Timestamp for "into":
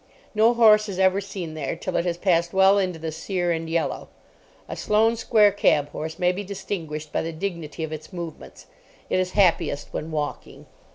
2.79-2.97